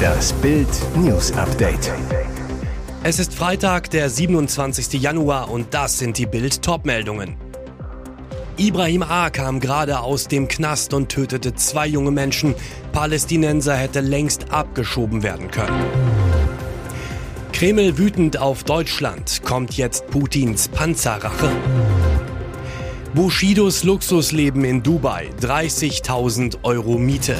[0.00, 1.92] Das Bild News Update.
[3.02, 5.00] Es ist Freitag, der 27.
[5.00, 7.36] Januar und das sind die Bild Topmeldungen.
[8.56, 9.30] Ibrahim A.
[9.30, 12.54] kam gerade aus dem Knast und tötete zwei junge Menschen.
[12.92, 15.82] Palästinenser hätte längst abgeschoben werden können.
[17.52, 19.42] Kreml wütend auf Deutschland.
[19.44, 21.50] Kommt jetzt Putins Panzerrache?
[23.14, 25.30] Bushidos Luxusleben in Dubai.
[25.40, 27.36] 30.000 Euro Miete.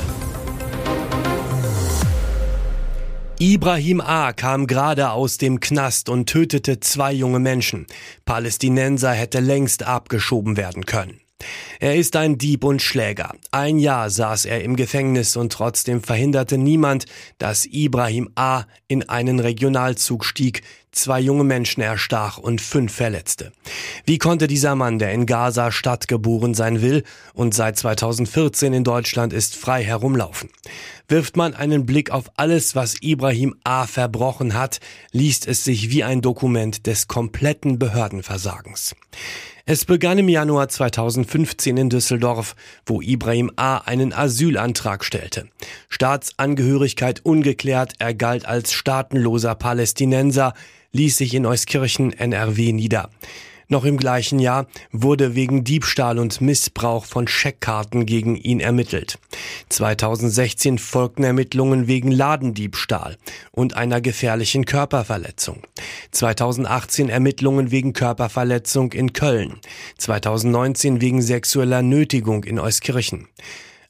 [3.42, 4.34] Ibrahim A.
[4.34, 7.86] kam gerade aus dem Knast und tötete zwei junge Menschen.
[8.26, 11.22] Palästinenser hätte längst abgeschoben werden können.
[11.78, 13.32] Er ist ein Dieb und Schläger.
[13.50, 17.06] Ein Jahr saß er im Gefängnis und trotzdem verhinderte niemand,
[17.38, 18.64] dass Ibrahim A.
[18.88, 20.60] in einen Regionalzug stieg,
[20.92, 23.52] zwei junge Menschen erstach und fünf verletzte.
[24.04, 27.04] Wie konnte dieser Mann, der in Gaza Stadt geboren sein will
[27.34, 30.50] und seit 2014 in Deutschland ist, frei herumlaufen?
[31.08, 33.86] Wirft man einen Blick auf alles, was Ibrahim A.
[33.86, 34.80] verbrochen hat,
[35.12, 38.94] liest es sich wie ein Dokument des kompletten Behördenversagens.
[39.66, 43.78] Es begann im Januar 2015 in Düsseldorf, wo Ibrahim A.
[43.78, 45.48] einen Asylantrag stellte.
[45.88, 50.54] Staatsangehörigkeit ungeklärt, er galt als staatenloser Palästinenser,
[50.92, 53.10] ließ sich in Euskirchen NRW nieder.
[53.68, 59.20] Noch im gleichen Jahr wurde wegen Diebstahl und Missbrauch von Scheckkarten gegen ihn ermittelt.
[59.68, 63.16] 2016 folgten Ermittlungen wegen Ladendiebstahl
[63.52, 65.62] und einer gefährlichen Körperverletzung.
[66.10, 69.60] 2018 Ermittlungen wegen Körperverletzung in Köln.
[69.98, 73.28] 2019 wegen sexueller Nötigung in Euskirchen.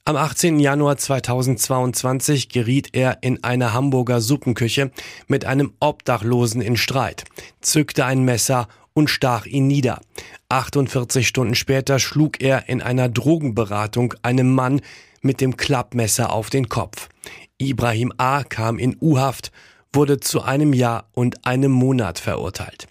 [0.07, 0.59] Am 18.
[0.59, 4.91] Januar 2022 geriet er in einer Hamburger Suppenküche
[5.29, 7.25] mit einem Obdachlosen in Streit,
[7.61, 10.01] zückte ein Messer und stach ihn nieder.
[10.49, 14.81] 48 Stunden später schlug er in einer Drogenberatung einem Mann
[15.21, 17.11] mit dem Klappmesser auf den Kopf.
[17.59, 18.43] Ibrahim A.
[18.43, 19.53] kam in U-Haft,
[19.93, 22.89] wurde zu einem Jahr und einem Monat verurteilt.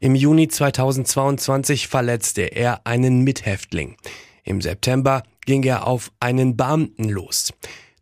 [0.00, 3.96] Im Juni 2022 verletzte er einen Mithäftling.
[4.44, 7.52] Im September ging er auf einen Beamten los.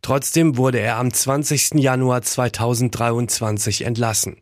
[0.01, 1.75] Trotzdem wurde er am 20.
[1.75, 4.37] Januar 2023 entlassen.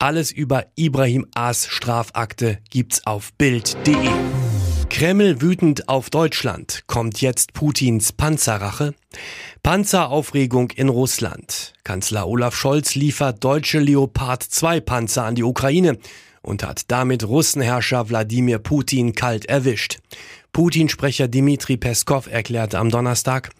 [0.00, 4.10] Alles über Ibrahim As Strafakte gibt's auf Bild.de.
[4.90, 6.82] Kreml wütend auf Deutschland.
[6.86, 8.94] Kommt jetzt Putins Panzerrache?
[9.62, 11.74] Panzeraufregung in Russland.
[11.84, 15.98] Kanzler Olaf Scholz liefert deutsche Leopard 2 Panzer an die Ukraine
[16.42, 19.98] und hat damit Russenherrscher Wladimir Putin kalt erwischt.
[20.52, 23.50] Putin-Sprecher Dmitri Peskov erklärte am Donnerstag,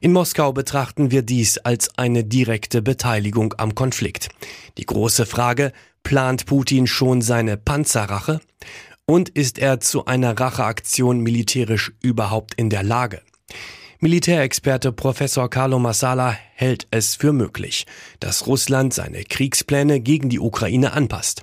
[0.00, 4.28] in Moskau betrachten wir dies als eine direkte Beteiligung am Konflikt.
[4.76, 5.72] Die große Frage,
[6.02, 8.40] plant Putin schon seine Panzerrache?
[9.06, 13.22] Und ist er zu einer Racheaktion militärisch überhaupt in der Lage?
[14.00, 17.86] Militärexperte Professor Carlo Massala hält es für möglich,
[18.20, 21.42] dass Russland seine Kriegspläne gegen die Ukraine anpasst.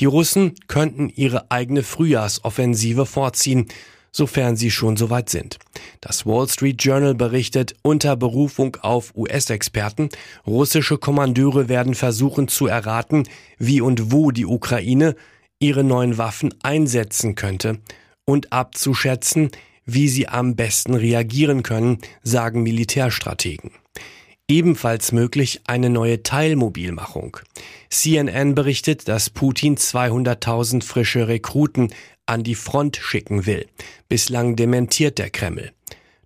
[0.00, 3.68] Die Russen könnten ihre eigene Frühjahrsoffensive vorziehen,
[4.14, 5.58] sofern sie schon soweit sind.
[6.00, 10.08] Das Wall Street Journal berichtet unter Berufung auf US-Experten,
[10.46, 13.24] russische Kommandeure werden versuchen zu erraten,
[13.58, 15.16] wie und wo die Ukraine
[15.58, 17.80] ihre neuen Waffen einsetzen könnte
[18.24, 19.50] und abzuschätzen,
[19.84, 23.72] wie sie am besten reagieren können, sagen Militärstrategen.
[24.46, 27.38] Ebenfalls möglich eine neue Teilmobilmachung.
[27.88, 31.94] CNN berichtet, dass Putin 200.000 frische Rekruten
[32.26, 33.66] an die Front schicken will.
[34.08, 35.72] Bislang dementiert der Kreml.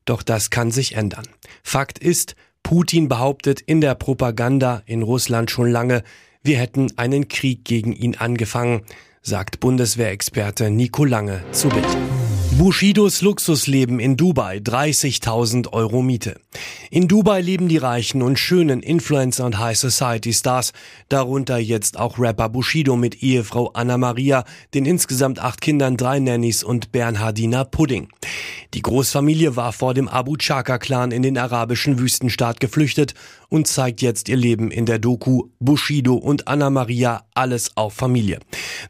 [0.04, 1.26] Doch das kann sich ändern.
[1.62, 6.02] Fakt ist, Putin behauptet in der Propaganda in Russland schon lange,
[6.42, 8.82] wir hätten einen Krieg gegen ihn angefangen,
[9.22, 12.27] sagt Bundeswehrexperte Nico Lange zu Bild.
[12.58, 16.40] Bushidos Luxusleben in Dubai, 30.000 Euro Miete.
[16.90, 20.72] In Dubai leben die reichen und schönen Influencer und High Society Stars,
[21.08, 24.42] darunter jetzt auch Rapper Bushido mit Ehefrau Anna Maria,
[24.74, 28.08] den insgesamt acht Kindern, drei Nannies und Bernhardiner Pudding.
[28.74, 33.14] Die Großfamilie war vor dem Abu Chaka-Clan in den arabischen Wüstenstaat geflüchtet
[33.48, 38.40] und zeigt jetzt ihr Leben in der Doku Bushido und Anna Maria alles auf Familie.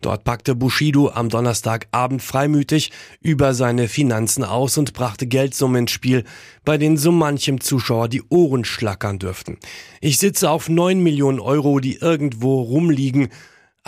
[0.00, 2.90] Dort packte Bushido am Donnerstagabend freimütig
[3.20, 6.24] über seine Finanzen aus und brachte Geldsummen ins Spiel,
[6.64, 9.58] bei denen so manchem Zuschauer die Ohren schlackern dürften.
[10.00, 13.28] Ich sitze auf neun Millionen Euro, die irgendwo rumliegen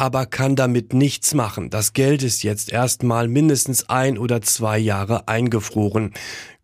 [0.00, 1.68] aber kann damit nichts machen.
[1.68, 6.14] Das Geld ist jetzt erstmal mindestens ein oder zwei Jahre eingefroren.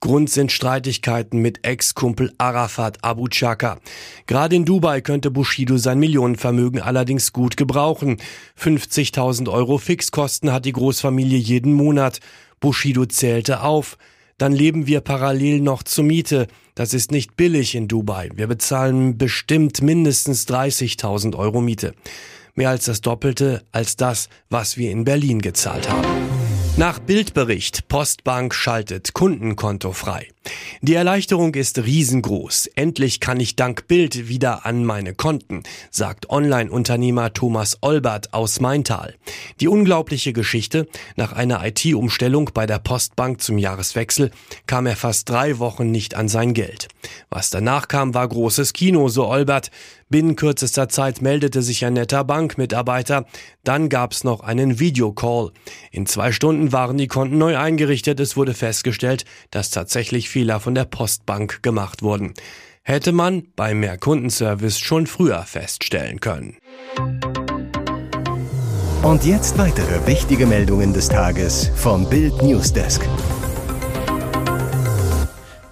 [0.00, 3.78] Grund sind Streitigkeiten mit Ex-Kumpel Arafat Abu Chaka.
[4.26, 8.16] Gerade in Dubai könnte Bushido sein Millionenvermögen allerdings gut gebrauchen.
[8.58, 12.20] 50.000 Euro Fixkosten hat die Großfamilie jeden Monat.
[12.58, 13.98] Bushido zählte auf.
[14.38, 16.46] dann leben wir parallel noch zur Miete.
[16.74, 18.30] Das ist nicht billig in Dubai.
[18.34, 21.94] Wir bezahlen bestimmt mindestens 30.000 Euro Miete.
[22.56, 26.06] Mehr als das Doppelte als das, was wir in Berlin gezahlt haben.
[26.76, 30.28] Nach Bildbericht, Postbank schaltet Kundenkonto frei.
[30.82, 32.68] Die Erleichterung ist riesengroß.
[32.74, 39.14] Endlich kann ich dank Bild wieder an meine Konten, sagt Online-Unternehmer Thomas Olbert aus Maintal.
[39.60, 44.30] Die unglaubliche Geschichte, nach einer IT-Umstellung bei der Postbank zum Jahreswechsel
[44.66, 46.88] kam er fast drei Wochen nicht an sein Geld.
[47.30, 49.70] Was danach kam, war großes Kino, so Olbert.
[50.08, 53.26] Binnen kürzester Zeit meldete sich ein netter Bankmitarbeiter.
[53.64, 55.50] Dann gab's noch einen Videocall.
[55.90, 58.20] In zwei Stunden waren die Konten neu eingerichtet.
[58.20, 62.34] Es wurde festgestellt, dass tatsächlich Fehler von der Postbank gemacht wurden.
[62.82, 66.58] Hätte man bei mehr Kundenservice schon früher feststellen können.
[69.02, 73.00] Und jetzt weitere wichtige Meldungen des Tages vom Bild Newsdesk.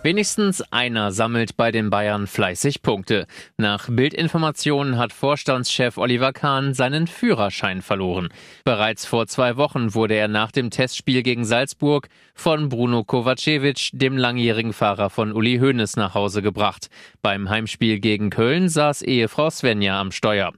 [0.05, 3.27] Wenigstens einer sammelt bei den Bayern fleißig Punkte.
[3.56, 8.29] Nach Bildinformationen hat Vorstandschef Oliver Kahn seinen Führerschein verloren.
[8.67, 14.19] Bereits vor zwei Wochen wurde er nach dem Testspiel gegen Salzburg von Bruno Kovacevic, dem
[14.19, 16.91] langjährigen Fahrer von Uli Hoeneß, nach Hause gebracht.
[17.23, 20.53] Beim Heimspiel gegen Köln saß Ehefrau Svenja am Steuer.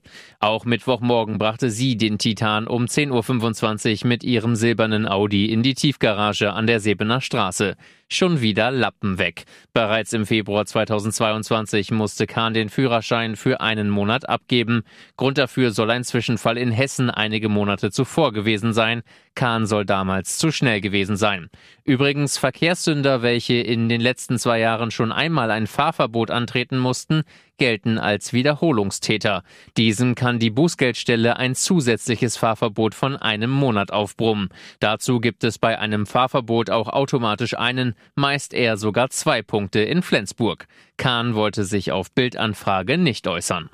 [0.47, 5.75] Auch Mittwochmorgen brachte sie den Titan um 10.25 Uhr mit ihrem silbernen Audi in die
[5.75, 7.75] Tiefgarage an der Sebener Straße
[8.09, 9.45] schon wieder Lappen weg.
[9.73, 14.83] Bereits im Februar 2022 musste Kahn den Führerschein für einen Monat abgeben.
[15.17, 19.03] Grund dafür soll ein Zwischenfall in Hessen einige Monate zuvor gewesen sein.
[19.35, 21.51] Kahn soll damals zu schnell gewesen sein.
[21.85, 27.23] Übrigens Verkehrssünder, welche in den letzten zwei Jahren schon einmal ein Fahrverbot antreten mussten,
[27.59, 29.43] gelten als Wiederholungstäter.
[29.77, 34.49] Diesem kann die Bußgeldstelle ein zusätzliches Fahrverbot von einem Monat aufbrummen.
[34.81, 40.03] Dazu gibt es bei einem Fahrverbot auch automatisch einen, meist eher sogar zwei Punkte in
[40.03, 40.67] Flensburg.
[40.97, 43.71] Kahn wollte sich auf Bildanfrage nicht äußern.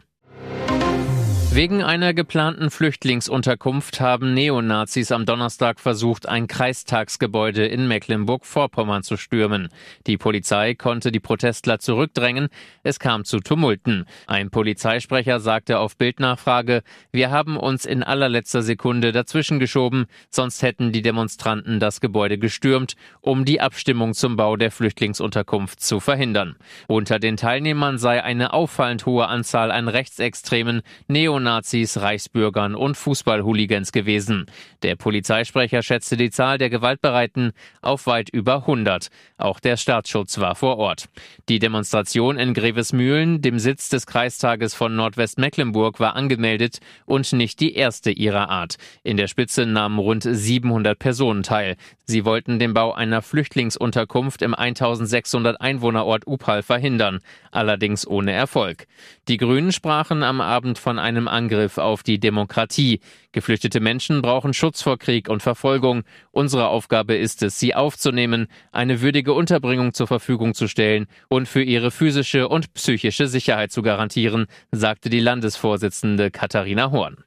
[1.55, 9.69] Wegen einer geplanten Flüchtlingsunterkunft haben Neonazis am Donnerstag versucht, ein Kreistagsgebäude in Mecklenburg-Vorpommern zu stürmen.
[10.07, 12.49] Die Polizei konnte die Protestler zurückdrängen.
[12.85, 14.07] Es kam zu Tumulten.
[14.27, 16.83] Ein Polizeisprecher sagte auf Bildnachfrage,
[17.13, 22.95] wir haben uns in allerletzter Sekunde dazwischen geschoben, sonst hätten die Demonstranten das Gebäude gestürmt,
[23.21, 26.57] um die Abstimmung zum Bau der Flüchtlingsunterkunft zu verhindern.
[26.89, 33.93] Unter den Teilnehmern sei eine auffallend hohe Anzahl an Rechtsextremen, Neonazis Neonazis, Reichsbürgern und Fußballhooligans
[33.93, 34.47] gewesen.
[34.83, 39.09] Der Polizeisprecher schätzte die Zahl der Gewaltbereiten auf weit über 100.
[39.37, 41.09] Auch der Staatsschutz war vor Ort.
[41.49, 47.75] Die Demonstration in Grevesmühlen, dem Sitz des Kreistages von Nordwestmecklenburg, war angemeldet und nicht die
[47.75, 48.77] erste ihrer Art.
[49.03, 51.77] In der Spitze nahmen rund 700 Personen teil.
[52.05, 58.87] Sie wollten den Bau einer Flüchtlingsunterkunft im 1600 Einwohnerort Upal verhindern, allerdings ohne Erfolg.
[59.29, 63.01] Die Grünen sprachen am Abend von einem Angriff auf die Demokratie.
[63.33, 66.05] Geflüchtete Menschen brauchen Schutz vor Krieg und Verfolgung.
[66.31, 71.63] Unsere Aufgabe ist es, sie aufzunehmen, eine würdige Unterbringung zur Verfügung zu stellen und für
[71.63, 77.25] ihre physische und psychische Sicherheit zu garantieren, sagte die Landesvorsitzende Katharina Horn.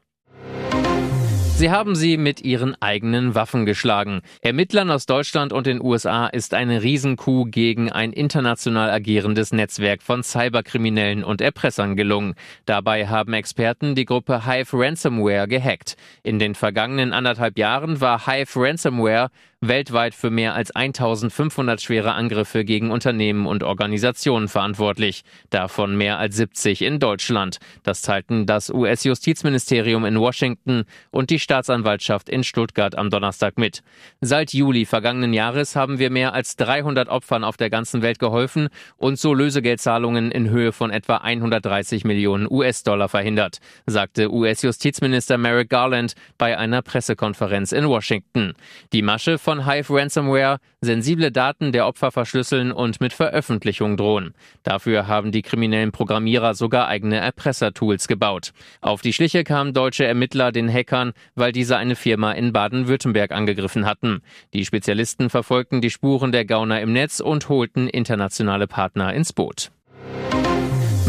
[1.58, 4.22] Sie haben sie mit ihren eigenen Waffen geschlagen.
[4.42, 10.22] Ermittlern aus Deutschland und den USA ist eine Riesenkuh gegen ein international agierendes Netzwerk von
[10.22, 12.36] Cyberkriminellen und Erpressern gelungen.
[12.66, 15.96] Dabei haben Experten die Gruppe Hive Ransomware gehackt.
[16.24, 19.30] In den vergangenen anderthalb Jahren war Hive Ransomware
[19.62, 26.36] weltweit für mehr als 1500 schwere Angriffe gegen Unternehmen und Organisationen verantwortlich, davon mehr als
[26.36, 27.58] 70 in Deutschland.
[27.84, 33.82] Das teilten das US-Justizministerium in Washington und die Staatsanwaltschaft in Stuttgart am Donnerstag mit.
[34.22, 38.70] Seit Juli vergangenen Jahres haben wir mehr als 300 Opfern auf der ganzen Welt geholfen
[38.98, 46.14] und so Lösegeldzahlungen in Höhe von etwa 130 Millionen US-Dollar verhindert, sagte US-Justizminister Merrick Garland
[46.38, 48.54] bei einer Pressekonferenz in Washington.
[48.94, 54.34] Die Masche von Hive Ransomware sensible Daten der Opfer verschlüsseln und mit Veröffentlichung drohen.
[54.64, 58.54] Dafür haben die kriminellen Programmierer sogar eigene Erpressertools gebaut.
[58.82, 63.86] Auf die Schliche kamen deutsche Ermittler den Hackern, weil diese eine Firma in Baden-Württemberg angegriffen
[63.86, 64.24] hatten.
[64.56, 69.70] Die Spezialisten verfolgten die Spuren der Gauner im Netz und holten internationale Partner ins Boot.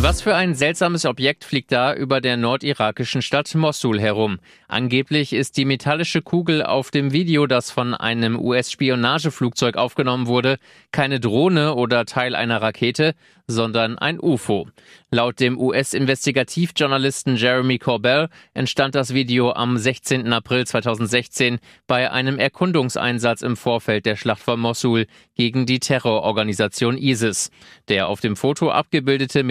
[0.06, 4.38] Was für ein seltsames Objekt fliegt da über der nordirakischen Stadt Mossul herum?
[4.68, 10.58] Angeblich ist die metallische Kugel auf dem Video, das von einem US-Spionageflugzeug aufgenommen wurde,
[10.92, 13.16] keine Drohne oder Teil einer Rakete,
[13.48, 14.68] sondern ein UFO.
[15.10, 20.32] Laut dem US-Investigativjournalisten Jeremy Corbell entstand das Video am 16.
[20.32, 27.50] April 2016 bei einem Erkundungseinsatz im Vorfeld der Schlacht von Mossul gegen die Terrororganisation ISIS.
[27.88, 29.44] Der auf dem Foto abgebildete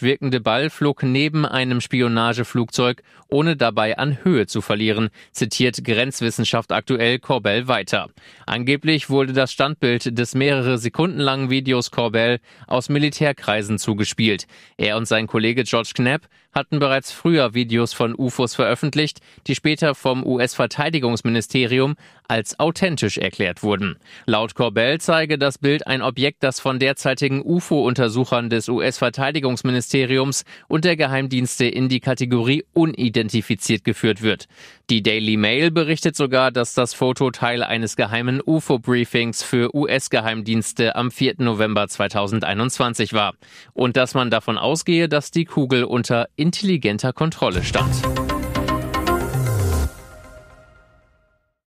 [0.00, 6.72] metallisch wirkende Ball flog neben einem Spionageflugzeug, ohne dabei an Höhe zu verlieren, zitiert Grenzwissenschaft
[6.72, 8.08] aktuell Corbell weiter.
[8.46, 14.46] Angeblich wurde das Standbild des mehrere Sekunden langen Videos Corbell aus Militärkreisen zugespielt.
[14.76, 19.94] Er und sein Kollege George Knapp hatten bereits früher Videos von UFOs veröffentlicht, die später
[19.94, 21.96] vom US-Verteidigungsministerium
[22.30, 23.96] als authentisch erklärt wurden.
[24.24, 30.96] Laut Corbell zeige das Bild ein Objekt, das von derzeitigen UFO-Untersuchern des US-Verteidigungsministeriums und der
[30.96, 34.46] Geheimdienste in die Kategorie unidentifiziert geführt wird.
[34.90, 41.10] Die Daily Mail berichtet sogar, dass das Foto Teil eines geheimen UFO-Briefings für US-Geheimdienste am
[41.10, 41.34] 4.
[41.38, 43.34] November 2021 war
[43.72, 48.29] und dass man davon ausgehe, dass die Kugel unter intelligenter Kontrolle stand.